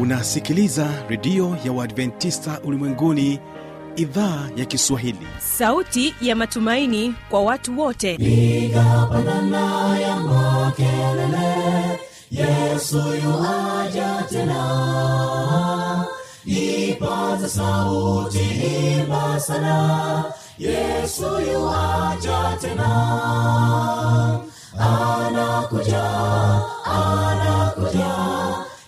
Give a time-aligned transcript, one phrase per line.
[0.00, 3.40] unasikiliza redio ya uadventista ulimwenguni
[3.96, 5.26] idhaa ya kiswahili.
[5.38, 8.16] Sauti ya matumaini kwa watu wote.
[8.16, 12.00] Nigapandana ya makelele
[12.30, 16.04] yesu yuaja tena.
[16.44, 18.38] Ipaza sauti
[19.00, 20.24] imba sana
[20.58, 22.90] yesu yuaja tena.
[24.78, 26.04] Anakuja
[26.84, 28.19] anakuja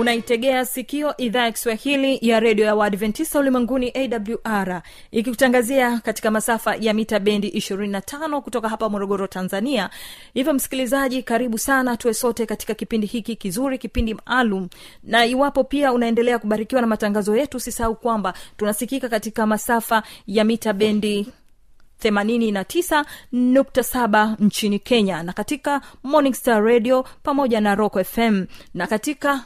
[0.00, 6.94] unaitegea sikio idhaa ya kiswahili ya redio ya waadventista ulimwenguni awr ikikutangazia katika masafa ya
[6.94, 9.90] mita bendi 25 kutoka hapa morogoro tanzania.
[10.34, 14.68] Hivyo msikilizaji karibu sana tuwe sote katika kipindi hiki kizuri kipindi maalum.
[15.02, 20.72] Na iwapo pia unaendelea kubarikiwa na matangazo yetu usisahau kwamba tunasikika katika masafa ya mita
[20.72, 21.26] bendi
[22.04, 29.44] 89.7 nchini kenya na katika morning star radio pamoja na rock fm na katika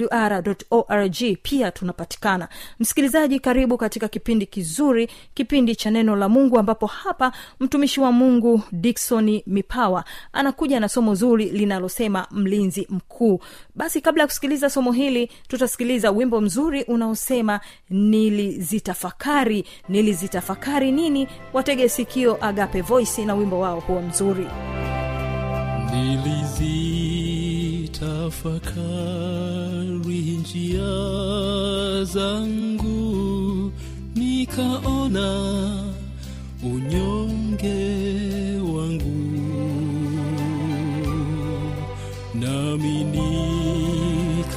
[0.00, 2.48] www.awr.org pia tunapatikana.
[2.80, 8.62] Msikilizaji karibu katika kipindi kizuri kipindi cha neno la mungu ambapo hapa mtumishi wa mungu
[8.72, 13.40] diksoni mipawa anakuja na somo zuri linalosema mlinzi mkuu.
[13.74, 19.64] Basi kabla ya kusikiliza somo hili tutasikiliza wimbo mzuri unaosema nilizitafakari.
[19.88, 21.28] Nilizitafakari nini?
[21.52, 24.46] Watege sikio agape voice na wimbo wao huo mzuri
[28.30, 30.90] nilizitafakari njia
[32.04, 33.72] zangu
[34.14, 35.28] nikaona
[36.62, 37.80] unyonge
[38.74, 39.40] wangu.
[42.34, 44.50] Nami nikaondoka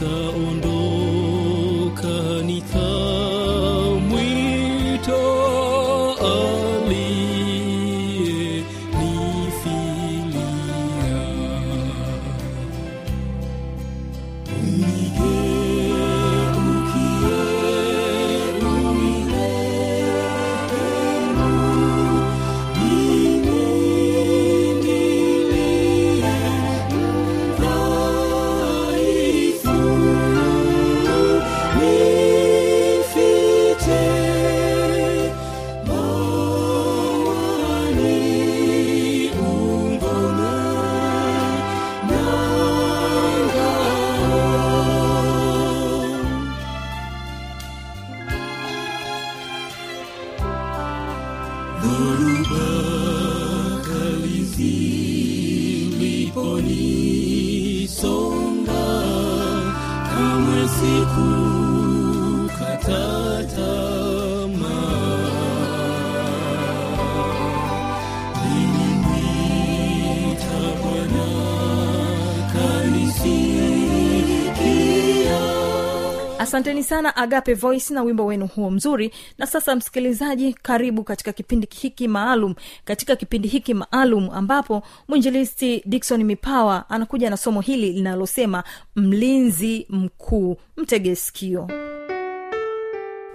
[76.44, 79.12] asanteni sana agape voice na wimbo wenu huo mzuri.
[79.38, 82.56] Na sasa msikilizaji karibu katika kipindi hiki maalum.
[82.86, 88.64] Katika kipindi hiki maalum ambapo mwinjilisti dikson mipawa anakuja na somo hili linalosema
[88.96, 91.68] mlinzi mkuu mtege sikio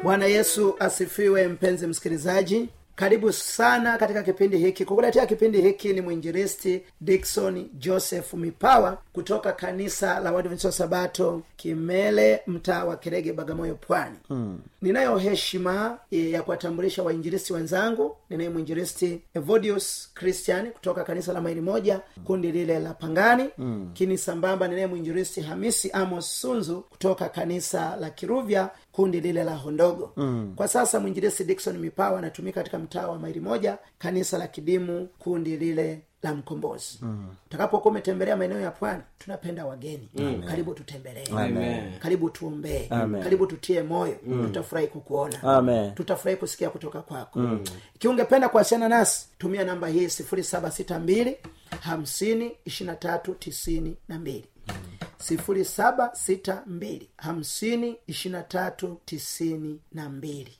[0.02, 2.68] bwana yesu asifiwe mpenzi msikilizaji
[2.98, 10.20] karibu sana katika kipindi hiki kukuletea kipindi hiki ni mwinjilisti dikson joseph mipawa kutoka kanisa
[10.20, 14.60] la wadventista wa sabato kimele mtaa wa kirege bagamoyo pwani hmm.
[14.82, 21.60] Ninayo heshima e, ya kuwatambulisha wainjilisti wenzangu ninaye mwinjilisti evodius christian kutoka kanisa la maili
[21.60, 23.90] moja kundi lile la pangani hmm.
[23.92, 30.12] kini sambamba ninaye mwinjilisti hamisi amos sunzu kutoka kanisa la kiruvya kundi lile la hondogo
[30.16, 30.52] mm.
[30.56, 35.56] kwa sasa mwinjilisi dikson mipawa anatumika katika mtaa wa maili moja kanisa la kidimu kundi
[35.56, 36.98] lile la mkombozi.
[37.46, 40.08] Utakapokuwa umetembelea maeneo ya pwani tunapenda wageni.
[40.18, 40.42] Amen.
[40.42, 41.24] karibu tutembelee.
[41.98, 42.86] Karibu tuombee.
[43.22, 44.16] Karibu tutie moyo.
[44.46, 45.42] Tutafurahi kukuona.
[45.90, 47.38] Tutafurahi kusikia kutoka kwako.
[47.38, 47.64] Mm.
[47.94, 51.36] ikiwa ungependa kuwasiliana nasi tumia namba hii sifuri saba sita mbili
[51.80, 54.44] hamsini ishirina tatu tisini na mbili
[55.18, 60.52] sifuri saba sita mbili hamsini ishirina tatu tisini na mbili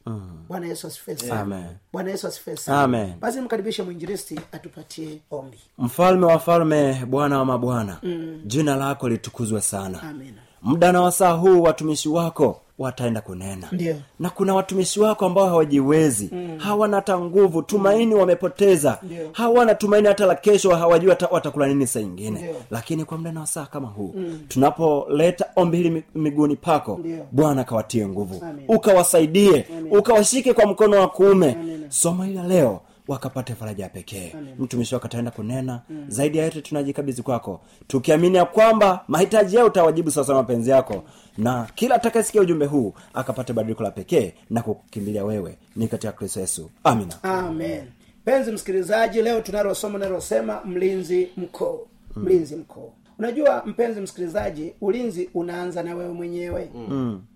[0.48, 1.66] bwana yesu asifiwe sana Amen.
[1.92, 3.12] bwana yesu asifiwe sana Amen.
[3.20, 8.40] basi mkaribishe mwinjilisti atupatie ombi mfalme wa falme bwana wa mabwana mm.
[8.44, 10.34] jina lako litukuzwe sana Amen.
[10.62, 13.96] muda na wasaa huu watumishi wako wataenda kunena Ndio.
[14.20, 16.58] na kuna watumishi wako ambao hawajiwezi mm.
[16.58, 19.28] hawana hata nguvu tumaini wamepoteza Ndio.
[19.32, 22.54] hawana tumaini hata la kesho hawajui watakula nini saa ingine Ndio.
[22.70, 24.40] lakini kwa muda na wasaa kama huu mm.
[24.48, 27.00] tunapoleta ombi hili miguuni pako
[27.32, 28.64] bwana akawatie nguvu Amen.
[28.68, 31.56] ukawasaidie ukawashike kwa mkono wa kuume
[31.88, 34.34] somo hili la leo wakapate faraja ya pekee.
[34.58, 35.82] Mtumishi wako ataenda kunena.
[35.90, 36.04] Mm.
[36.08, 41.04] zaidi ya yote tunajikabizi kwako tukiamini ya kwamba mahitaji yao utawajibu sasa mapenzi yako
[41.38, 45.58] na kila atakayesikia ujumbe huu akapate badiliko la pekee na kukimbilia wewe.
[45.76, 46.70] Ni katika kristo yesu.
[46.84, 47.22] Amina.
[47.22, 47.84] Amen.
[48.22, 55.82] Mpenzi msikilizaji leo tunalo somo linalosema mlinzi mkuu mlinzi mkuu unajua mpenzi msikilizaji ulinzi unaanza
[55.82, 56.70] na wewe mwenyewe.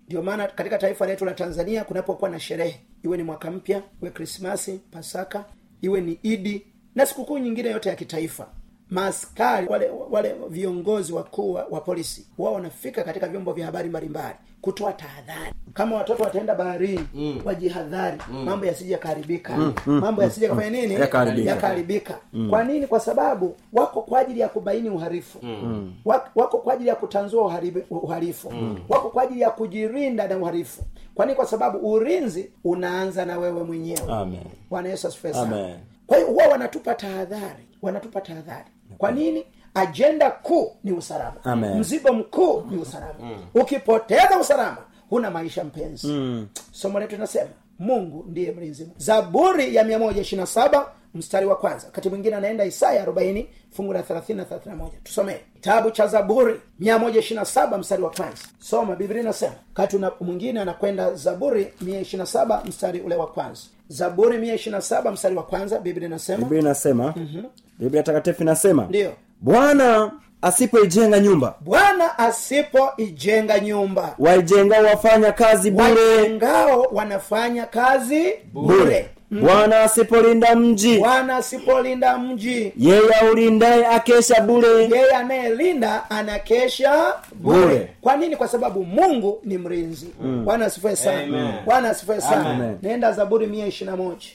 [0.07, 4.11] Ndio maana katika taifa letu la tanzania kunapokuwa na sherehe iwe ni mwaka mpya iwe
[4.11, 5.45] krismasi pasaka
[5.83, 6.65] iwe ni idi
[6.95, 8.47] na sikukuu nyingine yote ya kitaifa
[8.93, 14.35] maaskari wale wale viongozi wakuu wa, wa polisi wao wanafika katika vyombo vya habari mbalimbali
[14.61, 17.41] kutoa tahadhari kama watoto wataenda baharini mm.
[17.45, 18.43] wajihadhari mm.
[18.43, 19.73] mambo yasije yakaharibika mm.
[19.85, 20.59] mambo yasije mm.
[20.71, 21.49] nini Yakaharibika.
[21.49, 22.49] yakaharibika mm.
[22.49, 25.93] kwa nini kwa sababu wako kwa ajili ya kubaini uharifu mm.
[26.35, 28.77] wako kwa ajili ya kutanzua uharifu mm.
[28.89, 30.81] wako kwa ajili ya kujirinda na uharifu
[31.15, 34.39] kwa nini kwa sababu ulinzi unaanza na wewe mwenyewe Amen.
[34.69, 38.65] bwana yesu asifiwe sana kwa hiyo huwa wanatupa tahadhari wanatupa tahadhari
[38.97, 39.45] kwa nini?
[39.73, 41.43] Ajenda kuu ni usalama.
[41.43, 41.79] Amen.
[41.79, 43.13] mzigo mkuu ni usalama.
[43.55, 44.77] Ukipoteza usalama
[45.09, 46.07] huna maisha mpenzi.
[46.07, 46.47] Mm.
[46.71, 47.49] somo letu linasema
[47.79, 50.85] mungu ndiye mlinzi zaburi ya 127
[51.15, 51.85] mstari wa kwanza.
[51.87, 55.37] Wakati mwingine anaenda isaya 40 fungu la 30 na 31 tusomee.
[55.53, 58.37] Kitabu cha zaburi 127 mstari wa kwanza.
[58.59, 65.35] Soma biblia inasema wakati mwingine anakwenda zaburi 127 mstari ule wa kwanza zaburi 127 mstari
[65.35, 66.37] wa kwanza biblia inasema.
[66.37, 67.43] Biblia inasema mm-hmm.
[67.79, 69.11] biblia takatifu inasema ndio.
[69.41, 71.55] Bwana asipoijenga nyumba.
[71.61, 74.15] Bwana asipoijenga nyumba.
[74.19, 75.93] Waijengao wafanya kazi bure.
[75.93, 79.09] Waijengao wanafanya kazi bure
[79.41, 80.97] bwana asipolinda mji.
[80.97, 82.73] Bwana asipolinda mji.
[82.77, 84.83] Yeye aulindaye akesha bure.
[84.83, 87.59] Yeye anayelinda anakesha bure.
[87.65, 87.89] Bure.
[88.01, 88.35] kwa nini?
[88.35, 90.07] Kwa sababu mungu ni mlinzi.
[90.43, 91.53] Bwana asifue sana.
[91.65, 92.73] Bwana asifue sana.
[92.81, 94.27] Naenda zaburi mia ishirina moja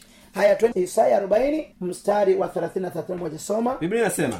[0.58, 4.36] twende isaya arobaini mstari wa thelathini na thelathini na moja soma biblia inasema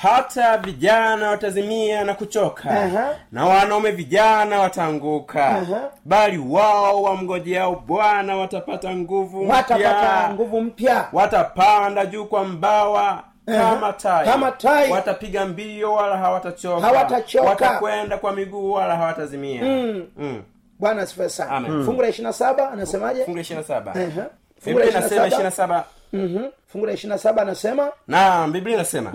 [0.00, 3.14] hata vijana watazimia na kuchoka Aha.
[3.32, 5.66] na wanaume vijana wataanguka
[6.04, 10.30] bali wao wamgojeao bwana watapata nguvu watapata mpya.
[10.34, 14.90] nguvu mpya watapanda juu kwa mbawa kama tai Kama tai.
[14.90, 17.48] watapiga mbio wala hawatachoka Hawatachoka.
[17.48, 20.06] watakwenda kwa miguu wala hawatazimia mm.
[20.16, 20.42] Mm.
[20.78, 24.26] bwana asifue sana fungu la ishirina saba anasemaje fungu la ishirini na saba Aha.
[24.66, 25.84] Biblia inasema ishirini na saba.
[26.12, 26.44] Mhm.
[26.72, 29.12] fungu la ishirina saba anasema naam biblia inasema.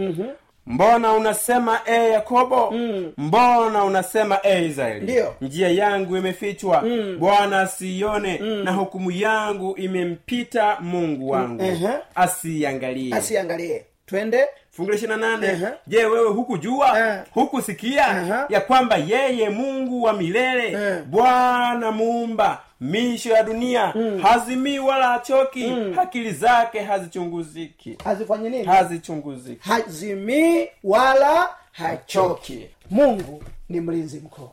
[0.67, 2.73] Mbona unasema e yakobo?
[3.17, 5.01] Mbona unasema e israeli?
[5.03, 5.35] Ndiyo.
[5.41, 6.83] njia yangu imefichwa.
[7.19, 11.63] Bwana asiione na hukumu yangu imempita mungu wangu.
[11.63, 11.89] Ehe.
[12.15, 13.15] asiangalie.
[13.15, 13.85] Asiangalie.
[14.05, 14.45] Twende.
[14.71, 15.47] Fungu la ishirina nane.
[15.47, 15.67] Ehe.
[15.87, 16.99] je wewe hukujua?
[16.99, 17.19] Eh.
[17.33, 18.07] hukusikia?
[18.07, 18.45] Aha.
[18.49, 21.03] ya kwamba yeye mungu wa milele Eh.
[21.05, 23.93] bwana muumba misho ya dunia.
[24.21, 25.73] Hazimii wala hachoki.
[25.99, 27.97] Akili zake hazichunguziki.
[28.03, 28.63] Hazifanyi nini?
[28.63, 29.69] Hazichunguziki.
[29.69, 32.67] Hazimii wala hachoki.
[32.89, 34.49] Mungu ni mlinzi mkuu.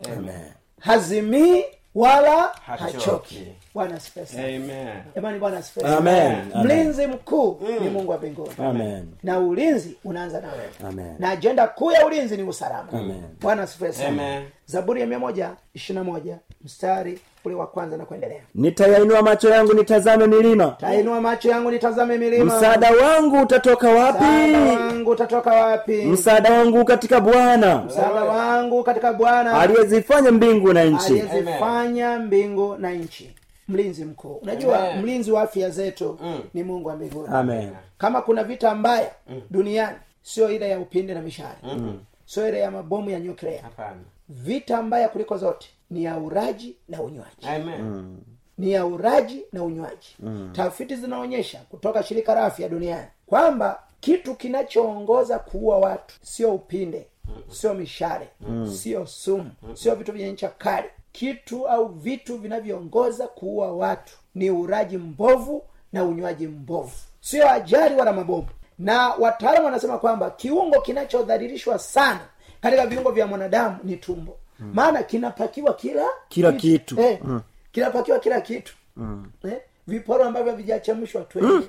[0.81, 3.47] Hazimii wala hachoki.
[3.75, 4.27] bwana asifiwe
[5.41, 5.91] bwana asifiwe.
[6.65, 8.51] Mlinzi mkuu ni mungu wa mbinguni.
[9.23, 10.69] Na ulinzi unaanza na wewe.
[11.19, 12.89] Na ajenda kuu ya ulinzi ni usalama.
[13.41, 14.43] Bwana asifiwe sana.
[14.67, 18.41] Zaburi ya mia moja ishirina moja mstari ule wa kwanza na kuendelea.
[18.55, 20.77] Nitayainua macho yangu nitazame milima.
[20.81, 22.45] Tainua macho yangu nitazame milima.
[22.45, 24.25] Msaada wangu utatoka wapi?
[24.25, 26.05] Msaada wangu utatoka wapi?
[26.05, 27.83] Msaada wangu katika bwana.
[27.83, 29.61] Msaada wangu katika bwana.
[29.61, 31.07] Aliyezifanya mbingu na nchi.
[31.21, 33.37] Aliyezifanya mbingu na nchi.
[33.69, 34.35] Mlinzi mkuu.
[34.43, 36.19] Unajua mlinzi wa afya zetu
[36.55, 37.29] ni mungu wa mbinguni.
[37.33, 37.71] Amen.
[37.99, 39.11] Kama kuna vita mbaya
[39.51, 41.59] duniani sio ile ya upinde na mishari
[42.27, 43.63] sio ile ya mabomu ya nyuklia.
[44.29, 47.47] Vita mbaya kuliko zote ni ya uraji na unywaji.
[47.49, 48.17] Amen.
[48.59, 50.17] Ni ya uraji na unywaji.
[50.21, 50.51] Mm.
[50.53, 57.07] tafiti zinaonyesha kutoka shirika la afya duniani kwamba kitu kinachoongoza kuua watu sio upinde
[57.49, 58.73] sio mishale mm.
[58.75, 60.89] sio sumu sio vitu vyenye ncha kali.
[61.13, 66.93] Kitu au vitu vinavyoongoza kuua watu ni uraji mbovu na unywaji mbovu.
[67.21, 68.49] Sio ajali wala mabomu.
[68.79, 72.21] Na wataalamu wanasema kwamba kiungo kinachodhalilishwa sana
[72.61, 74.37] katika viungo vya mwanadamu ni tumbo
[74.75, 77.01] maana kinapakiwa kila Kila kitu.
[77.01, 77.19] eh,
[77.73, 78.75] kinapakiwa kila kitu.
[79.45, 81.67] Eh, viporo ambavyo vijachemshwa twende.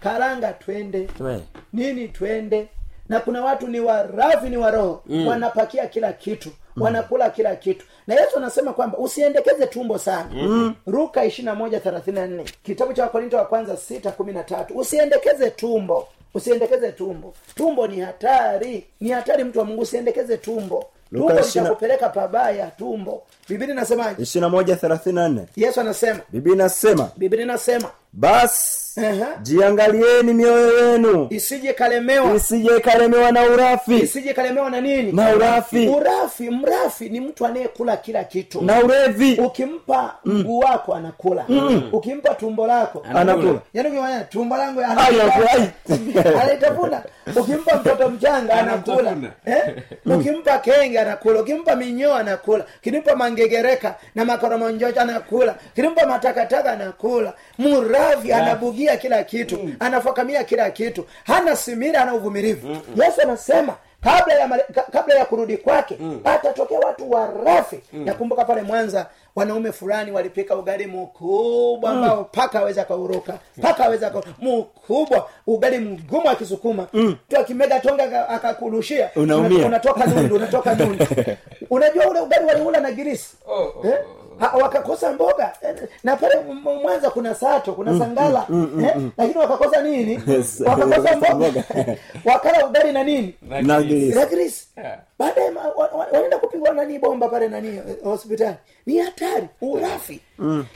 [0.00, 1.04] Karanga twende.
[1.04, 1.42] Twe.
[1.72, 2.68] nini twende.
[3.08, 5.02] Na kuna watu ni warafi ni waroho.
[5.06, 5.26] Mm.
[5.26, 6.50] wanapakia kila kitu.
[6.76, 7.86] Wanakula kila kitu.
[8.06, 10.30] Na yesu anasema kwamba usiendekeze tumbo sana.
[10.32, 10.74] Mm.
[10.86, 12.44] ruka ishirina moja thelathini na nne.
[12.62, 14.78] Kitabu cha wakorinto wa kwanza sita kumi na tatu.
[14.78, 16.08] Usiendekeze tumbo.
[16.34, 17.34] Usiendekeze tumbo.
[17.54, 18.86] Tumbo ni hatari.
[19.00, 19.82] Ni hatari mtu wa mungu.
[19.82, 24.22] Usiendekeze tumbo tumbo litakupeleka pabaya tumbo biblia inasemaje?
[24.22, 25.42] ishirina moja thelathini na nne.
[25.56, 26.20] Yesu anasema.
[26.32, 27.88] Biblia inasema biblia inasema.
[28.12, 29.26] Basi Aha.
[29.42, 32.34] jiangalieni mioyo yenu isije kalemewa.
[32.34, 33.96] isije kalemewa na urafi.
[33.98, 35.12] Isije kalemewa na nini?
[35.12, 35.88] Na urafi.
[35.88, 38.62] Urafi mrafi ni mtu anayekula kila kitu.
[38.62, 39.34] Na ulevi.
[39.46, 41.44] Ukimpa mguu wako anakula.
[41.92, 43.60] Ukimpa tumbo lako Anakula.
[43.74, 45.70] yaani tumbo langu Ai, ai,
[46.42, 47.02] anaitafuna
[47.36, 49.16] ukimpa mtoto mchanga anakula.
[49.46, 49.76] Eh?
[50.06, 51.40] ukimpa kenge anakula.
[51.40, 52.64] Ukimpa minyoo anakula.
[52.80, 61.06] Ukimpa mangegereka na makoromonjocho anakula ukimpa matakataka anakula muravi anabugia kila kitu anafakamia kila kitu
[61.24, 62.68] hana simira ana uvumilivu.
[62.96, 69.06] Yesu anasema kabla ya male- kabla ya kurudi kwake atatokea watu warafi nakumbuka pale mwanza
[69.36, 76.30] wanaume fulani walipika ugali mkubwa ambao paka aweza kauruka paka aweza ka mkubwa ugali mgumu
[76.30, 76.86] akisukuma.
[77.28, 79.66] Tu akimega tonga akakurushia Unaumia.
[79.66, 81.06] Unatoka nundu unatoka nundu.
[81.70, 83.36] Unajua ule ugali waliula na girisi?
[83.84, 83.98] Eh?
[84.40, 85.52] Ha- wakakosa mboga.
[85.62, 86.34] Eh, na pale
[86.82, 88.46] mwanza kuna sato kuna sangala.
[88.82, 88.96] eh?
[89.16, 90.20] lakini wakakosa nini?
[90.26, 90.60] Yes.
[90.66, 91.64] wakakosa mboga.
[92.24, 93.34] wakala ugali na nini?
[94.14, 94.66] Na grisi
[95.18, 95.50] baadaye
[95.96, 98.56] wanaenda kupigwa nani bomba pale nani eh, hospitali.
[98.86, 99.46] Ni hatari.
[99.60, 100.20] Urafi.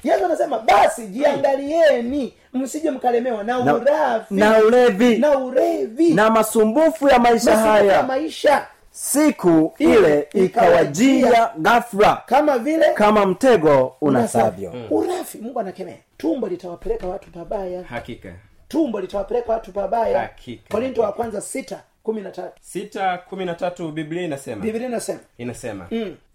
[0.04, 4.35] Yesu anasema basi jiangalieni msije mkalemewa na Na- urafi.
[4.35, 5.18] na ulevi.
[5.18, 6.14] Na urevi.
[6.14, 8.02] Na masumbufu ya maisha ya haya.
[8.02, 8.66] maisha
[8.97, 14.73] siku ile ikawajia ghafla kama vile kama mtego unasavyo.
[14.91, 15.97] urafi mungu anakemea.
[16.17, 17.83] Tumbo litawapeleka watu pabaya.
[17.83, 18.33] Hakika.
[18.69, 20.21] Tumbo litawapeleka watu pabaya.
[20.21, 20.63] Hakika.
[20.71, 22.53] korinto wa kwanza sita kumi na tatu.
[22.61, 24.63] Sita kumi na tatu biblia inasema.
[24.63, 25.21] Biblia inasema.
[25.39, 25.87] Inasema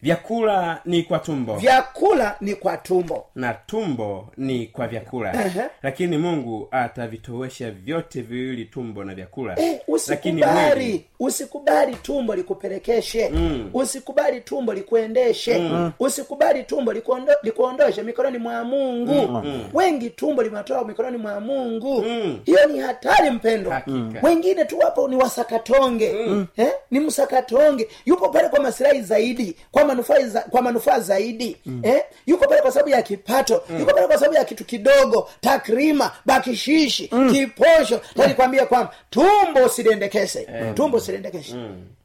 [0.01, 1.55] vyakula ni kwa tumbo.
[1.55, 3.25] Vyakula ni kwa tumbo.
[3.35, 5.45] Na tumbo ni kwa vyakula.
[5.45, 5.61] Ehe.
[5.83, 9.59] lakini mungu atavitowesha vyote viwili tumbo na vyakula.
[9.59, 13.31] Eh, usikubali usikubali tumbo likupelekeshe.
[13.73, 15.71] Usikubali tumbo likuendeshe.
[15.99, 19.43] Usikubali tumbo likuondo, likuondoshe mikononi mwa mungu.
[19.73, 22.01] Wengi tumbo limetoa mikononi mwa mungu.
[22.45, 24.27] Hiyo ni hatari mpendo Hakika.
[24.27, 26.15] wengine tu wapo ni wasakatonge.
[26.57, 26.71] Eh?
[26.91, 27.87] ni msakatonge.
[28.05, 32.03] Yupo pale kwa masilahi zaidi kwa manufaa za, kwa manufaa zaidi eh?
[32.25, 37.07] yuko pale kwa sababu ya kipato yuko pale kwa sababu ya kitu kidogo takrima bakishishi
[37.31, 38.01] kiposho.
[38.17, 41.55] Talikwambia kwamba tumbo usiliendekese tumbo usiliendekeshe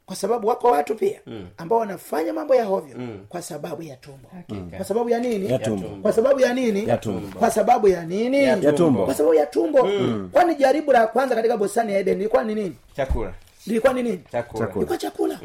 [0.06, 1.20] kwa sababu wako watu pia
[1.56, 2.96] ambao wanafanya mambo ya hovyo
[3.28, 4.28] kwa sababu ya tumbo.
[4.76, 5.50] Kwa sababu ya nini?
[5.50, 5.88] Ya tumbo.
[6.02, 6.88] kwa sababu ya nini?
[6.88, 7.38] Ya tumbo.
[7.38, 8.44] kwa sababu ya nini?
[8.44, 9.04] Ya tumbo.
[9.04, 9.88] kwa sababu ya tumbo.
[10.32, 12.76] Kwani jaribu la kwanza katika bustani ya eden ilikuwa ni nini?
[12.96, 13.32] Chakula
[13.66, 14.20] lilikuwa ni nini?
[14.32, 15.38] Chakula, ilikuwa chakula.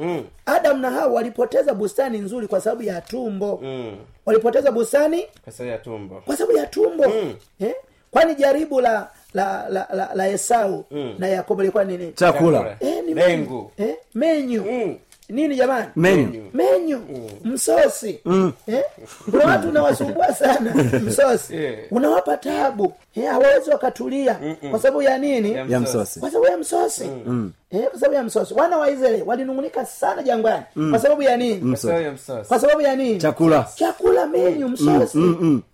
[0.45, 3.59] adam na hawa walipoteza bustani nzuri kwa sababu ya tumbo.
[3.63, 3.97] Mm.
[4.25, 5.25] walipoteza bustani?
[5.43, 6.21] Kwa sababu ya tumbo.
[6.25, 7.05] Kwa sababu ya tumbo.
[7.59, 7.73] Eh?
[8.11, 10.85] kwani jaribu la la la, la, la esau
[11.19, 12.13] na yakobo ilikuwa ni nini?
[12.13, 12.77] Chakula.
[12.79, 13.95] Eh, ni menyu eh?
[14.15, 14.63] menyu.
[14.63, 14.97] Mm.
[15.29, 15.86] Nini jamani?
[15.95, 16.43] Menyu.
[16.53, 17.00] Menyu.
[17.43, 18.19] Msosi.
[18.67, 18.83] Eh?
[19.31, 20.74] kuna watu unawasumbua sana
[21.07, 21.55] msosi.
[21.55, 21.75] Yeah.
[21.91, 22.93] unawapa tabu.
[23.15, 24.39] Eh, hawawezi wakatulia.
[24.71, 25.51] Kwa sababu ya nini?
[25.51, 26.19] Ya ya msosi.
[26.19, 27.03] kwa sababu ya msosi.
[27.71, 28.53] Eh, kwa sababu ya msosi.
[28.53, 30.63] Wana wa israeli walinungunika sana jangwani.
[30.89, 31.55] Kwa sababu ya nini?
[31.69, 32.48] Kwa sababu ya msosi.
[32.48, 33.17] Kwa sababu ya nini?
[33.19, 33.67] Chakula.
[33.75, 35.17] Chakula menyu msosi.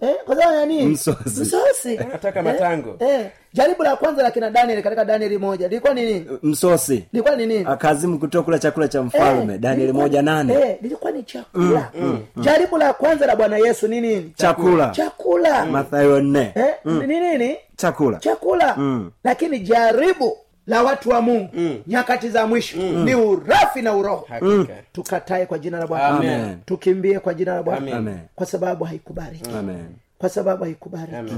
[0.01, 0.85] Eh, kwa sababu ya nini?
[0.85, 1.41] Msosi.
[1.41, 1.95] msosi.
[1.97, 2.95] Nataka matango.
[2.99, 3.25] eh, eh.
[3.55, 5.67] Jaribu la kwanza la kina danieli katika danieli moja.
[5.67, 6.25] Lilikuwa nini?
[6.43, 7.05] Msosi.
[7.13, 7.63] Lilikuwa nini?
[7.67, 9.53] Akazimu kutoa kula chakula cha mfalme.
[9.53, 10.53] Eh, danieli moja ni- nane.
[10.53, 11.91] Eh, lilikuwa ni chakula.
[12.37, 14.31] Jaribu la kwanza la bwana yesu ni nini?
[14.35, 14.89] Chakula.
[14.89, 15.65] Chakula.
[15.65, 16.51] Mathayo nne.
[16.55, 17.55] Eh, ni nini?
[17.75, 18.17] Chakula.
[18.19, 18.77] Chakula.
[19.23, 21.49] Lakini jaribu la watu wa mungu.
[21.87, 22.77] Nyakati za mwisho.
[22.77, 24.27] Ni urafi na uroho.
[24.41, 24.67] Mm.
[24.93, 26.55] tukatae kwa jina la bwana.
[26.65, 28.17] Tukimbie kwa jina la bwana.
[28.35, 29.85] Kwa sababu haikubariki amen
[30.17, 31.33] kwa sababu haikubariki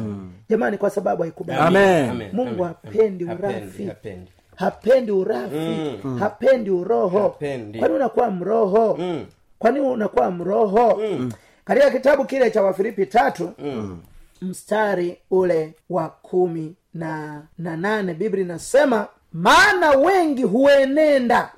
[0.49, 1.63] jamani kwa sababu haikubariki
[2.33, 3.85] mungu hapendi urafi.
[3.85, 4.31] hapendi.
[4.55, 5.99] hapendi urafi.
[6.19, 7.29] Hapendi uroho.
[7.79, 8.99] Kwani unakuwa mroho?
[9.59, 11.01] Kwani unakuwa mroho?
[11.65, 13.51] Katika kitabu kile cha wafilipi tatu
[14.41, 21.51] mstari ule wa kumi na na nane biblia inasema maana wengi huenenda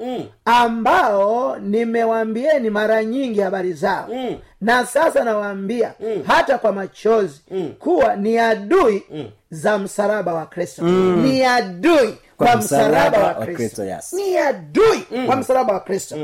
[0.45, 4.07] ambao nimewambieni mara nyingi habari zao.
[4.61, 5.93] Na sasa nawaambia
[6.27, 7.41] hata kwa machozi
[7.79, 9.03] kuwa ni adui
[9.51, 10.83] za msalaba wa kristo.
[10.85, 13.83] Ni adui kwa msalaba wa kristo.
[13.85, 14.13] Yes.
[14.13, 16.15] ni adui kwa msalaba wa kristo.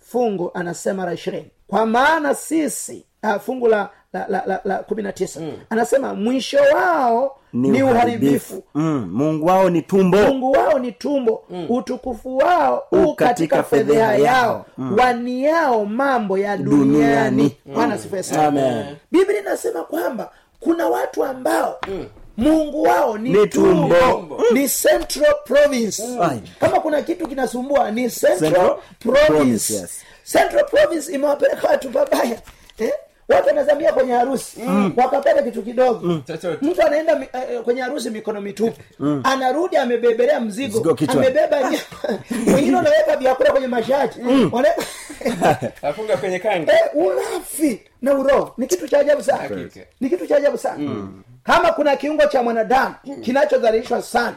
[0.00, 1.50] Fungu anasema la ishirini.
[1.66, 5.40] Kwa maana sisi uh, fungu la la, la, la, la kumi na tisa.
[5.70, 8.62] Anasema mwisho wao ni uharibifu.
[8.74, 10.16] mm, mungu wao ni tumbo.
[10.18, 11.44] Mungu wao ni tumbo.
[11.68, 14.66] Utukufu wao u katika fedheha yao.
[14.98, 17.56] waniao mambo ya duniani.
[17.64, 18.86] Bwana sana.
[19.12, 20.30] Biblia inasema kwamba
[20.60, 21.80] kuna watu ambao
[22.36, 23.94] mungu wao ni, Ni tumbo.
[23.94, 24.42] tumbo.
[24.52, 26.02] Ni central province.
[26.08, 26.40] Mm.
[26.60, 30.00] kama kuna kitu kinasumbua ni central, Central province, province, yes.
[30.32, 32.38] central province imewapeleka watu pabaya
[32.78, 32.92] eh?
[33.28, 34.60] Watu wanazamia kwenye harusi.
[34.96, 36.00] Wakapata kitu kidogo.
[36.06, 36.22] Mm.
[36.62, 38.80] mtu anaenda mi- eh, kwenye harusi mikono mitupu.
[39.24, 41.56] Anarudi amebebelea mzigo, amebeba
[42.54, 44.20] wengine wanaweka vyakula kwenye mashati.
[45.82, 48.54] Afunga kwenye kangi Eh, ulafi na uroho.
[48.58, 49.44] Ni kitu cha ajabu sana.
[49.44, 49.82] Okay.
[50.00, 51.08] ni kitu cha ajabu sana.
[51.44, 54.34] Kama kuna kiungo cha mwanadamu kinachodhalilishwa sana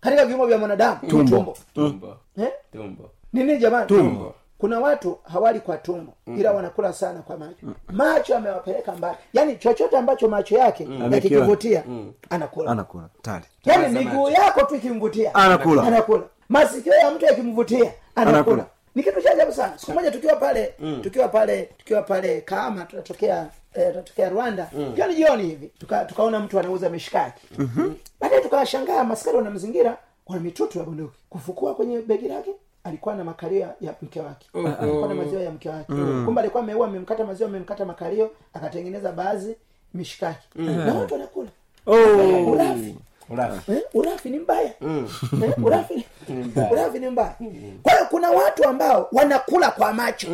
[0.00, 1.36] katika viungo vya mwanadamu tumbo.
[1.36, 2.16] tumbo tumbo.
[2.38, 2.48] Eh?
[2.72, 3.10] tumbo.
[3.32, 3.86] Nini jamani?
[3.86, 4.34] Tumbo.
[4.58, 7.66] Kuna watu hawali kwa tumbo ila wanakula sana kwa macho.
[7.88, 9.16] Macho yamewapeleka mbali.
[9.32, 11.84] Yaani chochote ambacho macho yake yakikivutia
[12.30, 12.70] anakula.
[12.70, 13.08] Anakula.
[13.22, 15.82] Tari yaani miguu yako tu ikimvutia Anakula.
[15.82, 16.22] anakula.
[16.48, 18.36] Masikio ya mtu yakimvutia anakula.
[18.36, 18.66] Anakula.
[18.94, 19.78] ni kitu cha ajabu sana.
[19.78, 24.70] Siku moja tukiwa pale tukiwa pale tukiwa pale kama tunatokea eh, tunatokea rwanda.
[24.94, 27.46] Jioni jioni hivi tuka, tukaona mtu anauza mishikaki.
[28.20, 29.96] Baadaye tukawashangaa maskari wanamzingira
[30.26, 31.18] wana mitutu ya bunduki.
[31.30, 32.50] Kufukua kwenye begi lake
[32.86, 34.46] alikuwa na makalio ya- mke wake.
[34.80, 35.92] Alikuwa na maziwa ya mke wake.
[36.24, 39.54] Kumbe alikuwa ameua amemkata maziwa amemkata makalio akatengeneza baadhi
[39.94, 40.48] mishikaki.
[40.54, 41.48] Na watu wanakula.
[42.52, 42.96] Ulafi
[43.30, 44.72] ulafi eh, urafi ni mbaya.
[45.44, 46.04] Eh, urafi,
[46.72, 47.34] urafi ni mbaya.
[47.82, 50.26] Kwa hiyo kuna watu ambao wanakula kwa macho.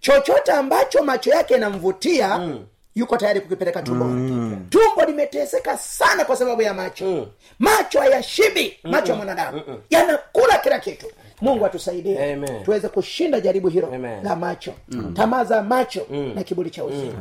[0.00, 2.48] Chochote ambacho macho yake yanamvutia
[2.94, 7.28] yuko tayari kukipeleka tumboni tumbo limeteseka sana kwa sababu ya macho.
[7.58, 9.62] Macho hayashibi macho ya mwanadamu.
[9.90, 11.06] Yanakula kila kitu
[11.40, 12.32] mungu atusaidie.
[12.32, 12.64] Amen.
[12.64, 14.24] tuweze kushinda jaribu hilo Amen.
[14.24, 14.72] la macho.
[15.14, 17.12] Tamaa za macho na kiburi cha uzima.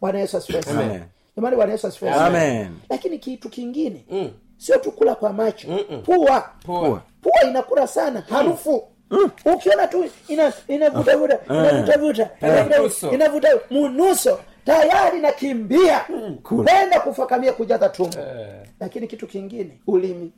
[0.00, 1.00] Bwana yesu asifiwe sana.
[1.36, 2.68] Jamani bwana yesu asifiwe sana.
[2.90, 4.04] Lakini kitu kingine
[4.56, 5.68] sio tu kula kwa macho.
[6.04, 6.50] Pua.
[6.64, 7.02] Pua.
[7.22, 7.42] pua.
[7.48, 8.22] Inakula sana.
[8.30, 8.84] Harufu.
[9.54, 14.38] Ukiona tu ina- inavutavuta inavutavuta inavutavuta, inavuta munuso.
[14.64, 16.00] Tayari nakimbia.
[16.42, 18.16] Kwenda kufakamia kujaza tumbo.
[18.80, 20.32] Lakini kitu kingine ulimi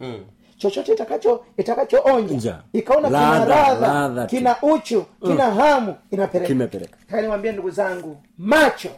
[0.56, 7.52] chochote itakacho itakachoonja ikaona kina radha kina uchu kina hamu inapeleka.
[7.52, 8.90] Ndugu zangu macho.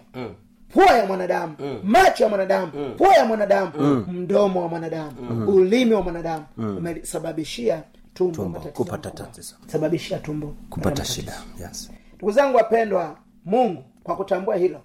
[0.68, 1.54] Pua ya mwanadamu.
[1.84, 2.72] Macho ya mwanadamu.
[2.96, 3.72] Pua ya mwanadamu.
[4.12, 5.12] Mdomo wa mwanadamu.
[5.48, 6.44] Ulimi wa mwanadamu.
[6.58, 7.82] Umesababishia
[8.14, 9.54] tumbo, matatizo kupata tatizo.
[9.66, 11.90] Sababishia tumbo kupata shida yes.
[12.16, 14.80] ndugu zangu wapendwa mungu kwa kutambua hilo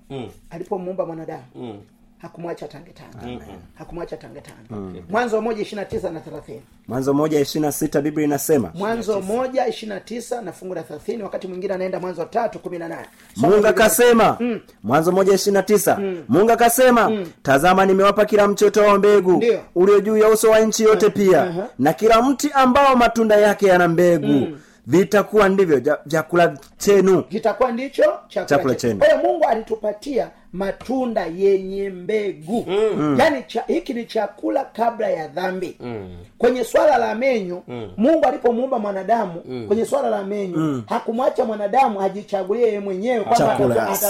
[0.50, 1.44] alipomuumba mwanadamu
[2.22, 3.40] hakumwacha tange tange.
[3.78, 5.04] Hakumwacha tangetange tange.
[5.10, 6.62] Mwanzo moja ishiri na tisa na thelathini.
[6.88, 10.84] Mwanzo moja ishiri na sita biblia inasema mwanzo moja ishiri na tisa na fungu la
[10.84, 13.08] thelathini wakati mwingine anaenda mwanzo tatu kumi na nane.
[13.38, 14.38] Mungu akasema
[14.84, 19.44] mwanzo moja ishiri na tisa mungu akasema tazama nimewapa kila mchoto wa mbegu
[19.76, 23.88] ulio juu ya uso wa nchi yote pia na kila mti ambao matunda yake yana
[23.88, 24.58] mbegu.
[24.88, 27.24] Vitakuwa ndivyo ja- vyakula chenu.
[27.30, 29.00] Vitakuwa ndicho chakula Chakula chenu.
[29.00, 33.16] kwa hiyo mungu alitupatia matunda yenye mbegu mm.
[33.20, 36.18] yaani cha, hiki ni chakula kabla ya dhambi mm.
[36.38, 37.90] kwenye swala la menyu mm.
[37.98, 39.68] mungu alipomuumba mwanadamu mm.
[39.68, 40.84] kwenye swala la menyu mm.
[40.90, 43.58] hakumwacha mwanadamu ajichagulie yeye mwenyewe kwamba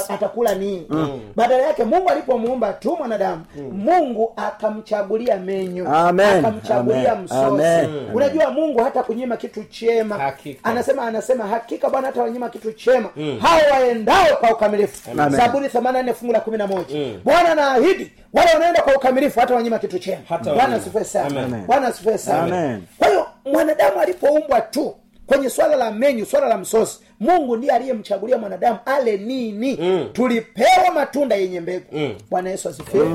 [0.10, 1.19] atakula nini mm.
[1.36, 3.63] badala yake mungu alipomuumba tu mwanadamu mm.
[3.86, 6.25] mungu akamchagulia menyu Amen.
[6.45, 10.69] akamchagulia msosi unajua mungu hata kunyima kitu chema Hakika.
[10.69, 13.10] anasema anasema hakika bwana hata wanyima kitu chema
[13.41, 16.95] hao waendao kwa ukamilifu zaburi 84 fungu la kumi na moja.
[17.23, 20.21] Bwana anaahidi wale wanaenda kwa ukamilifu hata wanyima kitu chema.
[20.43, 21.47] Bwana asifiwe sana.
[21.67, 22.79] Bwana sana.
[22.97, 28.37] Kwa hiyo mwanadamu alipoumbwa tu kwenye swala la menyu swala la msosi mungu ndiye aliyemchagulia
[28.37, 29.77] mwanadamu ale nini?
[29.81, 30.09] Mm.
[30.13, 31.85] tulipewa matunda yenye mbegu.
[31.91, 32.15] Mm.
[32.29, 33.05] bwana yesu asifiwe.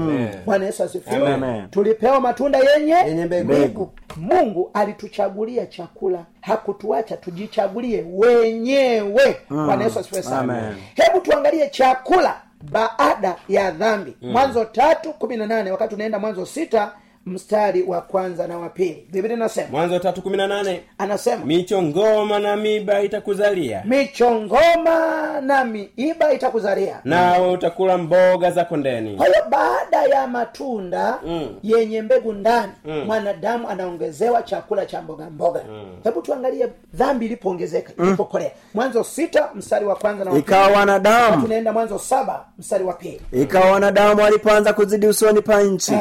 [0.46, 1.38] Bwana yesu asifiwe.
[1.70, 3.52] Tulipewa matunda yenye, Yenye mbegu.
[3.52, 3.92] mbegu.
[4.16, 6.18] Mungu alituchagulia chakula.
[6.40, 9.36] Hakutuacha tujichagulie wenyewe.
[9.50, 10.74] Bwana yesu asifiwe sana.
[10.94, 14.16] Hebu tuangalie chakula baada ya dhambi.
[14.22, 16.92] Mwanzo tatu kumi na nane wakati unaenda mwanzo sita
[17.26, 19.06] mstari wa kwanza na wa pili.
[19.12, 20.82] Biblia inasema mwanzo tatu kumi na nane.
[20.98, 23.82] anasema michongoma na miba itakuzalia.
[23.84, 27.00] michongoma na miiba itakuzalia.
[27.04, 29.16] Nawe utakula mboga za kondeni.
[29.16, 31.48] Kwa hiyo baada ya matunda mm.
[31.62, 33.02] yenye mbegu ndani mm.
[33.06, 35.60] mwanadamu anaongezewa chakula cha mboga mboga.
[36.04, 38.50] Hebu tuangalie dhambi ilipoongezeka ilipokolea.
[38.74, 43.20] Mwanzo sita mstari wa kwanza na ikawa wanadamu tunaenda mwanzo saba mstari wa pili.
[43.32, 45.92] Ikawa wanadamu walipoanza kuzidi usoni pa nchi.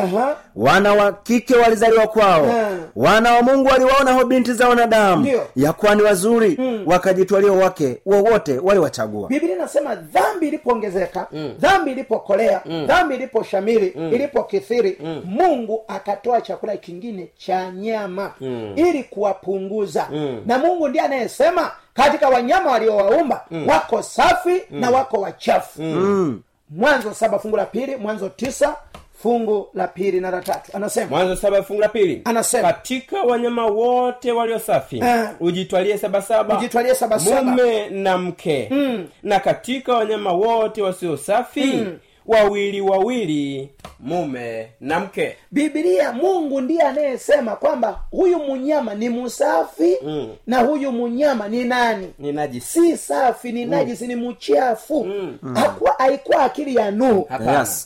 [0.56, 2.46] Wana wa kike walizaliwa kwao.
[2.46, 2.72] Yeah.
[2.96, 5.28] wana wa mungu waliwaona hao binti za wanadamu.
[5.56, 9.28] Yakwani ni wazuri wakajitwalia wake wowote waliwachagua.
[9.30, 11.28] Biblia inasema dhambi ilipoongezeka
[11.60, 18.32] dhambi ilipokolea dhambi iliposhamiri ilipokithiri mungu akatoa chakula kingine cha nyama
[18.76, 20.08] ili kuwapunguza.
[20.46, 25.82] Na mungu ndiye anayesema katika wanyama waliowaumba wako safi na wako wachafu.
[26.70, 28.76] Mwanzo saba fungu la pili mwanzo tisa
[29.30, 30.72] fungu la pili na la tatu.
[30.74, 32.22] Anasema mwanzo saba fungu la pili.
[32.26, 32.68] Anasema.
[32.74, 37.42] katika wanyama wote walio safi uh, ujitwalie sabasaba Ujitwalie sabasaba.
[37.44, 38.72] mume na mke.
[39.24, 41.86] Na katika wanyama wote wasio safi
[42.28, 45.36] wawili wawili mume na mke.
[45.52, 50.36] Bibilia mungu ndiye anayesema kwamba huyu munyama ni musafi Mm.
[50.48, 52.14] na huyu munyama ni nani?
[52.20, 52.68] Ni najisi.
[52.82, 55.04] Si safi ni najisi ni mchafu.
[55.04, 55.38] Mm.
[55.98, 57.28] haikuwa akili ya nuhu.
[57.60, 57.86] Yes,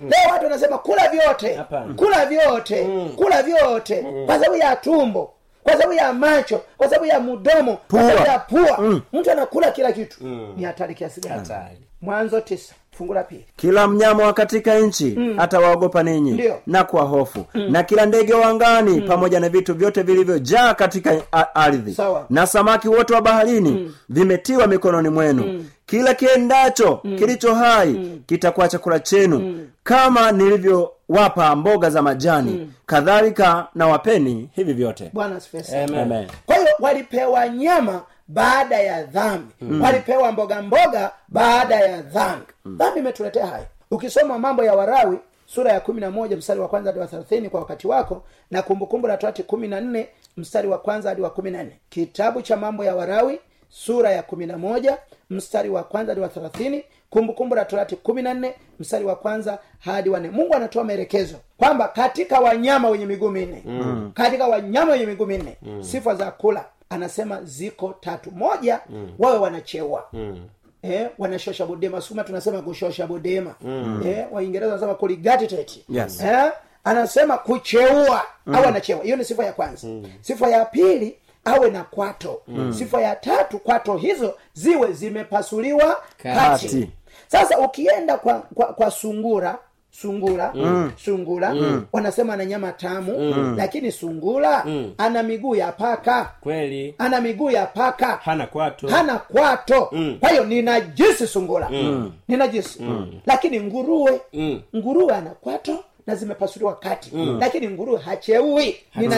[0.00, 1.54] leo watu wanasema kula vyote.
[1.54, 1.94] Hapana.
[1.94, 2.88] kula vyote.
[3.16, 4.06] Kula vyote.
[4.26, 5.30] Kwa sababu ya tumbo.
[5.62, 6.60] Kwa sababu ya macho.
[6.76, 7.78] Kwa sababu ya mdomo.
[7.90, 9.00] Kwa sababu ya pua.
[9.12, 10.24] Mtu anakula kila kitu.
[10.56, 11.34] Ni hatari kiasi gani?
[11.38, 11.76] Hatari.
[12.04, 12.74] Mwanzo tisa.
[12.98, 13.44] Fungu la pili.
[13.56, 17.44] Kila mnyama wa katika nchi atawaogopa ninyi na kwa hofu.
[17.68, 21.14] Na kila ndege wa angani pamoja na vitu vyote vilivyojaa katika
[21.54, 21.94] ardhi.
[21.94, 22.26] Sawa.
[22.30, 25.64] na samaki wote wa baharini vimetiwa mikononi mwenu.
[25.86, 29.68] Kila kiendacho kilicho hai kitakuwa chakula chenu.
[29.84, 35.10] Kama nilivyowapa mboga za majani kadhalika na wapeni hivi vyote.
[35.12, 35.84] Bwana asifiwe.
[35.84, 35.98] Amen.
[36.00, 36.26] Amen.
[36.46, 39.54] kwa hiyo walipewa nyama baada ya dhambi.
[39.82, 42.46] Walipewa mboga mboga baada ya dhambi.
[42.66, 43.66] Dhambi imetuletea haya.
[43.90, 47.50] Ukisoma mambo ya warawi sura ya kumi na moja mstari wa kwanza hadi wa thelathini
[47.50, 51.30] kwa wakati wako na kumbukumbu la torati kumi na nne mstari wa kwanza hadi wa
[51.30, 51.78] kumi na nne.
[51.90, 54.98] Kitabu cha mambo ya warawi sura ya kumi na moja
[55.30, 56.84] mstari wa kwanza hadi wa thelathini.
[57.10, 61.88] Kumbukumbu la torati kumi na nne mstari wa kwanza hadi wanne mungu anatoa maelekezo kwamba
[61.88, 64.10] katika wanyama wenye miguu minne mm.
[64.14, 65.82] katika wanyama wenye miguu minne mm.
[65.84, 69.10] sifa za kula anasema ziko tatu moja mm.
[69.18, 70.48] wawe wanacheua mm
[70.82, 74.02] Eh, wanashosha bodema suma tunasema kushosha bodema mm.
[74.06, 76.20] eh, waingereza wanasema kuligatitete Yes.
[76.20, 76.52] eh,
[76.84, 78.54] anasema kucheua mm.
[78.54, 80.04] au anacheua hiyo ni sifa ya kwanza mm.
[80.20, 82.72] sifa ya pili awe na kwato mm.
[82.78, 86.90] sifa ya tatu kwato hizo ziwe zimepasuliwa kati, Kati.
[87.28, 89.58] sasa ukienda kwa, kwa, kwa sungura
[90.00, 90.52] sungura.
[90.54, 90.92] Mm.
[91.04, 91.54] sungura.
[91.54, 91.86] Mm.
[91.92, 93.54] wanasema ana nyama tamu mm.
[93.56, 94.92] lakini sungura mm.
[94.98, 96.30] ana miguu ya paka.
[96.40, 96.94] Kweli.
[96.98, 98.06] Ana miguu ya paka.
[98.16, 98.88] Hana kwato.
[98.88, 99.90] Hana kwato.
[100.20, 101.68] Kwa hiyo ni najisi sungura.
[101.70, 102.12] Mm.
[102.28, 103.20] ni najisi mm.
[103.26, 104.20] lakini nguruwe.
[104.32, 104.60] Mm.
[104.76, 107.10] nguruwe ana kwato na zimepasuliwa kati.
[107.14, 107.36] Mm.
[107.40, 108.76] lakini nguruwe hacheui.
[108.96, 109.08] Ni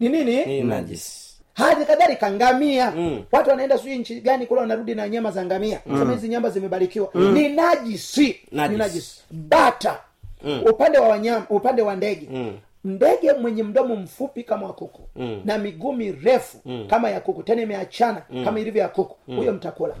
[0.00, 0.44] ni nini?
[0.46, 2.90] Ni najisi hadi kadhalika ngamia.
[2.90, 3.22] Mm.
[3.32, 5.80] watu wanaenda sijui nchi gani kule wanarudi na nyama za ngamia.
[5.84, 7.08] Sema hizi nyama zimebarikiwa.
[7.14, 8.40] Ni najisi.
[8.52, 8.72] Najisi.
[8.72, 9.20] ni najisi.
[9.30, 9.98] Bata.
[10.70, 12.28] Upande wa wanyama upande wa ndege
[12.84, 15.02] ndege mwenye mdomo mfupi kama wa kuku
[15.44, 16.58] na miguu mirefu
[16.90, 19.94] kama ya kuku tena imeachana kama ilivyo ya kuku huyo mtakula.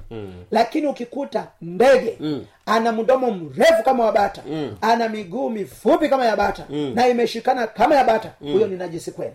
[0.50, 2.18] Lakini ukikuta ndege
[2.66, 4.42] ana mdomo mrefu kama wa bata
[4.80, 6.64] ana miguu mifupi kama ya bata
[6.94, 9.32] na imeshikana kama ya bata huyo ni najisi kwenu.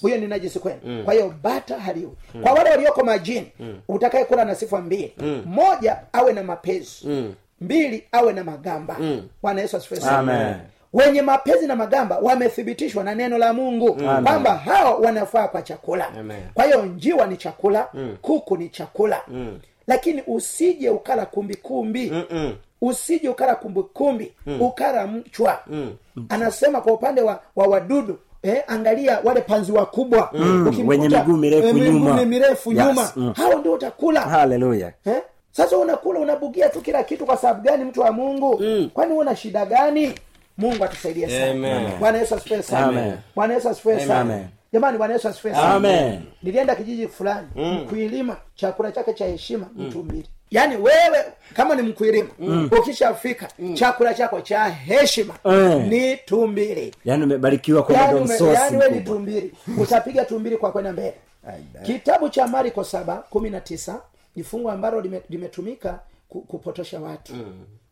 [0.00, 1.04] Huyo ni najisi kwenu.
[1.04, 2.12] Kwa hiyo bata haliwi
[2.42, 3.52] kwa wale walioko majini
[3.88, 5.12] utakaye kula na sifa mbili.
[5.46, 7.08] Moja awe na mapezi
[7.60, 8.96] mbili awe na magamba.
[9.42, 10.20] Bwana yesu asifiwe sana.
[10.92, 16.08] Wenye mapenzi na magamba wamethibitishwa na neno la mungu kwamba hao wanafaa kwa chakula.
[16.20, 16.40] Amen.
[16.54, 17.88] kwa hiyo njiwa ni chakula
[18.22, 19.20] kuku ni chakula.
[19.86, 22.10] Lakini usije ukala kumbikumbi.
[22.10, 22.54] Mm-mm.
[22.82, 25.58] usije ukala kumbikumbi ukala mchwa.
[26.28, 30.30] Anasema kwa upande wa, wa wadudu Eh, angalia wale panzi wakubwa.
[30.32, 32.24] Ukimkuta, wenye miguu mirefu eh, nyuma.
[32.24, 32.86] mirefu Yes.
[32.86, 33.12] nyuma.
[33.16, 33.32] Mm.
[33.36, 34.20] hao ndio utakula.
[34.20, 35.22] Haleluya eh?
[35.52, 38.58] sasa unakula unabugia tu kila kitu kwa sababu gani mtu wa mungu?
[38.60, 38.90] Mm.
[38.94, 40.14] kwani una shida gani
[40.60, 41.52] mungu atusaidie sana.
[41.98, 42.86] Bwana yesu asifiwe sana.
[43.34, 44.24] Bwana yesu asifiwe sana.
[44.72, 45.74] Jamani bwana yesu asifiwe sana.
[46.42, 50.26] Nilienda kijiji fulani mkuilima chakula chake cha heshima mtu mbili.
[50.50, 52.28] Yaani wewe kama ni mkuilima
[52.80, 55.86] ukishafika chakula chako cha heshima mm.
[55.88, 56.94] ni tumbili.
[57.04, 57.94] Yaani umebarikiwa kwa
[58.54, 59.52] Yaani we ni tumbili.
[59.78, 61.14] Utapiga tumbili kwa kwenda mbele.
[61.82, 64.00] Kitabu cha mariko saba kumi na tisa
[64.36, 67.32] ni fungu ambalo lime- limetumika ku- kupotosha watu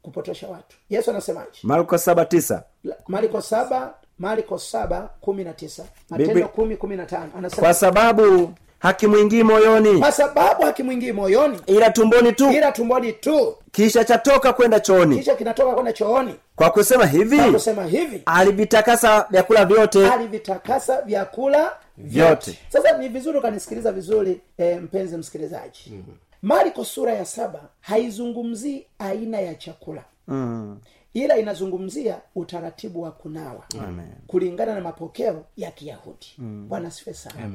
[0.08, 0.76] kupotosha watu.
[0.90, 1.58] Yesu anasemaje?
[1.62, 2.62] Marko saba tisa.
[2.84, 5.84] La- saba mariko saba kumi na tisa.
[6.10, 7.30] Matendo kumi kumi na tano.
[7.38, 9.98] Anasema kwa sababu hakimwingii moyoni.
[10.00, 11.60] Kwa sababu hakimwingii moyoni.
[11.66, 12.50] Ila tumboni tu.
[12.50, 13.56] Ila tumboni tu.
[13.72, 15.18] Kisha chatoka kwenda chooni.
[15.18, 16.34] Kisha kinatoka kwenda chooni.
[16.56, 18.22] Kwa kusema hivi kwa kusema hivi.
[18.26, 20.10] alivitakasa vyakula vyote.
[20.10, 22.58] Alivitakasa vyakula Vyote.
[22.68, 25.80] sasa ni vizuri ukanisikiliza vizuri e, mpenzi msikilizaji.
[25.86, 26.14] Mm-hmm.
[26.42, 30.04] Marko sura ya saba haizungumzii aina ya chakula.
[30.28, 30.80] Mm.
[31.14, 34.06] ila inazungumzia utaratibu wa kunawa Amen.
[34.26, 36.26] kulingana na mapokeo ya kiyahudi.
[36.68, 37.50] Bwana asifiwe sana.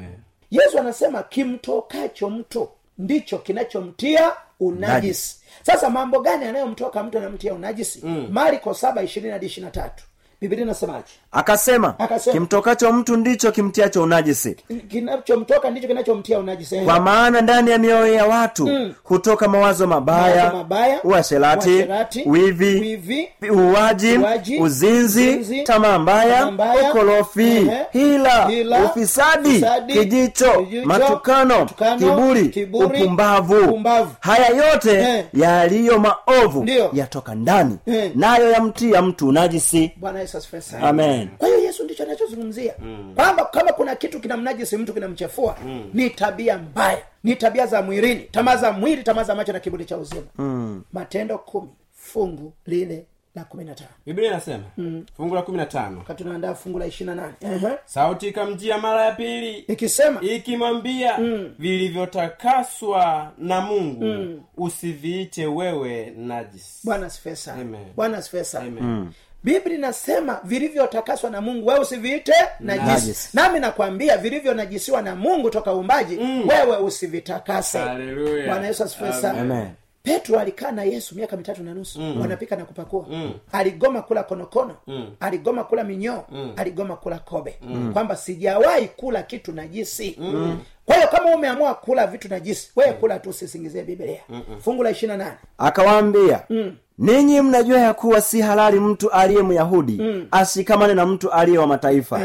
[0.52, 5.38] Yesu anasema kimtokacho mtu ndicho kinachomtia unajisi.
[5.63, 8.00] Sasa mambo gani anayomtoka mtu anamtia unajisi?
[8.04, 8.28] Mm.
[8.32, 10.04] marko saba ishirini hadi ishiri na tatu.
[10.41, 12.34] Bibilia inasemaje akasema Akasema.
[12.34, 14.56] kimtokacho mtu ndicho kimtiacho unajisi
[14.89, 18.69] kinachomtoka ndicho kinachomtia unajisi kwa maana ndani ya mioyo ya watu
[19.04, 21.88] hutoka mawazo mabaya, Mawazo mabaya, uasherati
[22.26, 26.52] wivi, wivi, uwaji, uwaji, uzinzi, uzinzi, tamaa mbaya
[26.89, 33.56] ukorofi hila, hila, ufisadi, ufisadi, kijicho, kijicho, matukano, matukano, kiburi, kiburi, upumbavu.
[33.58, 34.12] upumbavu.
[34.19, 35.26] haya yote Eh.
[35.34, 38.12] yaliyo maovu yatoka ndani Eh.
[38.15, 42.74] nayo yamtia mtu unajisi bwana yesu asifiwe sana amen kwa hiyo yesu ndicho anachozungumzia.
[43.16, 45.58] Kwamba kama kuna kitu kinamnajisi mtu kinamchafua
[45.94, 49.86] ni tabia mbaya ni tabia za mwilini tamaa za mwili tamaa za macho na kiburi
[49.86, 50.82] cha uzima.
[50.94, 53.06] Matendo kumi fungu lile
[53.36, 53.90] la kumi na tano.
[54.06, 54.64] Biblia inasema
[55.18, 55.98] fungu la kumi na tano.
[55.98, 57.78] Wakati tunaandaa fungu la ishiri na nane.
[57.86, 59.58] Sauti ikamjia mara ya pili.
[59.60, 61.18] Ikisema ikimwambia
[61.60, 67.86] vilivyotakaswa na mungu usiviite wewe najis bwana sifesa Amen.
[67.96, 69.10] bwana sifesa Amen.
[69.43, 73.29] Biblia inasema vilivyotakaswa na mungu wewe usiviite najisi.
[73.34, 76.17] nami nakwambia vilivyonajisiwa na mungu toka uumbaji
[76.49, 77.79] wewe usivitakase.
[78.47, 79.41] Bwana yesu asifue sana.
[79.41, 79.67] Amen
[80.04, 82.22] petro alikaa na yesu miaka mitatu na nusu mm.
[82.22, 83.32] wanapika na kupakua mm.
[83.52, 85.08] aligoma kula konokono mm.
[85.20, 86.54] aligoma kula minyoo mm.
[86.58, 87.94] aligoma kula kobe mm.
[87.94, 90.60] kwamba sijawahi kula kitu najisi mm.
[90.86, 94.60] kwa hiyo kama umeamua kula vitu najisi wewe kula tu usisingizie biblia Mm-mm.
[94.62, 96.42] fungu la ishirina nane akawaambia
[96.98, 102.16] ninyi mnajua ya kuwa si halali mtu aliye myahudi ashikamane na mtu aliye wa mataifa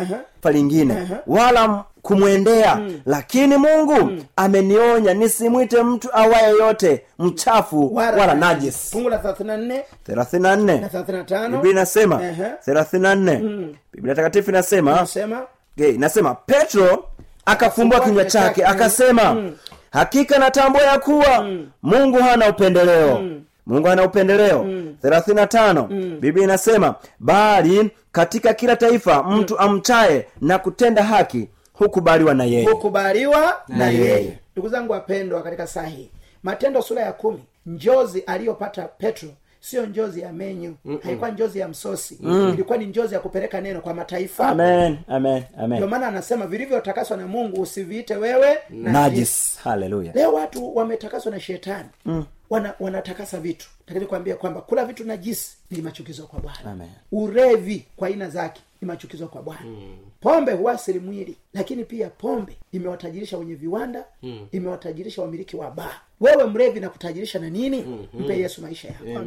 [0.45, 2.44] uh lingine wala m-
[2.81, 3.01] mm.
[3.07, 8.90] lakini mungu amenionya nisimwite mtu awaye yote mchafu wala, najis.
[8.90, 9.85] Fungu la thelathini na nne.
[10.09, 11.49] 34 na thelathini na tano.
[11.57, 12.21] Biblia inasema.
[12.66, 15.42] 34 biblia takatifu inasema inasema?
[15.77, 17.05] okay, inasema petro
[17.47, 19.51] akafumbua kinywa chake akasema
[19.90, 21.47] hakika natambua ya kuwa
[21.83, 23.23] mungu hana upendeleo.
[23.66, 24.66] Mungu hana upendeleo.
[25.03, 25.83] Thelathini na tano.
[26.21, 32.64] Biblia inasema bali katika kila taifa mtu amchaye na kutenda haki hukubaliwa na yeye.
[32.71, 34.38] Hukubaliwa na Na yeye.
[34.53, 36.11] ndugu zangu wapendwa katika saa hii
[36.43, 39.29] matendo sura ya kumi njozi aliyopata petro
[39.61, 42.19] sio njozi ya menyu haikuwa njozi ya msosi
[42.53, 44.49] ilikuwa ni njozi ya kupeleka neno kwa mataifa.
[44.49, 49.59] Amen amen ndio amen maana anasema vilivyotakaswa na mungu usiviite wewe najis.
[49.64, 51.88] haleluya leo watu wametakaswa na shetani.
[52.05, 52.25] Mm.
[52.51, 53.69] wana, wanatakasa vitu.
[53.88, 56.87] Lakini kwambia kwamba kula vitu najisi ni machukizo kwa bwana.
[57.12, 59.97] Urevi kwa aina zake ni machukizo kwa bwana mm.
[60.21, 64.47] pombe huasiri mwili lakini pia pombe imewatajirisha wenye viwanda mm.
[64.53, 68.23] imewatajirisha wamiliki wa baa wewe mrevi na kutajirisha na nini mm-hmm.
[68.25, 69.25] mpe yesu maisha yako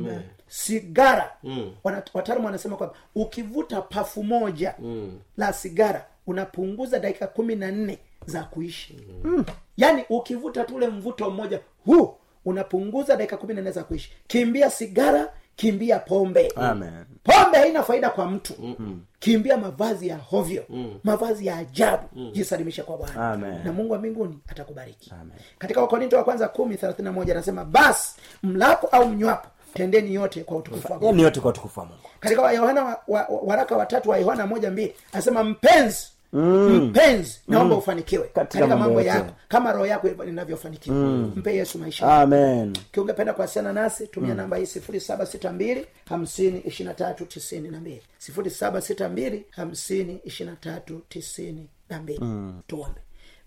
[0.48, 1.72] sigara mm.
[2.14, 5.20] wataalamu wanasema kwamba ukivuta pafu moja mm.
[5.38, 9.46] la sigara unapunguza dakika kumi na nne za kuishi mm.
[9.78, 15.34] yaani ukivuta tule mvuto mmoja huu unapunguza dakika kumi na nne za kuishi kimbia sigara
[15.56, 17.06] kimbia pombe Amen.
[17.24, 19.02] Pombe haina faida kwa mtu mm-hmm.
[19.20, 21.00] kimbia mavazi ya hovyo mm.
[21.04, 22.32] mavazi ya ajabu mm.
[22.34, 23.64] jisalimishe kwa bwana Amen.
[23.64, 25.14] na mungu wa mbinguni atakubariki
[25.58, 30.44] katika wakorinto wa kwanza kumi thelathini na moja anasema basi mlapo au mnywapo tendeni yote
[30.44, 33.22] kwa utukufu wa Mungu yani yote kwa tukufu wa mungu katika wa yohana wa, wa,
[33.22, 36.76] wa, waraka watatu wa yohana moja mbili anasema mpenzi mm.
[36.86, 40.96] mpenzi naomba ufanikiwe katika, mambo yako kama roho yako inavyofanikiwa.
[40.96, 41.34] Mm.
[41.36, 42.74] mpe yesu maisha amen.
[42.92, 47.80] Kiungependa kuwasiliana nasi tumia namba hii sifuri saba sita mbili hamsini ishiri tatu tisini na
[47.80, 48.02] mbili.
[48.18, 52.20] sifuri saba sita mbili hamsini ishiri tatu tisini na mbili.
[52.68, 53.02] Tuombe.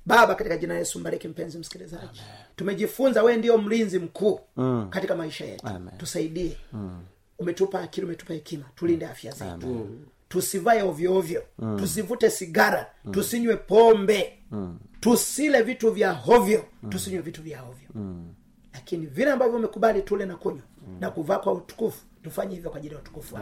[0.06, 2.20] Baba katika jina yesu mbariki mpenzi msikilizaji.
[2.56, 4.86] Tumejifunza wee ndiyo mlinzi mkuu mm.
[4.90, 5.66] katika maisha yetu.
[5.98, 6.56] Tusaidie.
[6.72, 7.02] Mm.
[7.38, 8.64] umetupa akili umetupa hekima.
[8.76, 9.88] Tulinde afya zetu
[10.34, 11.78] tusivae ovyoovyo mm.
[11.78, 13.12] tusivute sigara mm.
[13.12, 14.78] tusinywe pombe mm.
[15.00, 16.90] tusile vitu vya hovyo mm.
[16.90, 18.34] tusinywe vitu vya hovyo mm.
[18.72, 20.96] lakini vile ambavyo umekubali tule na kunywa mm.
[21.00, 23.36] na kuvaa kwa utukufu tufanye hivyo kwa ajili ya utukufu.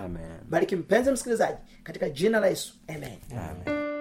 [0.51, 3.92] Bariki mpenzi msikilizaji katika jina la yesu amen, amen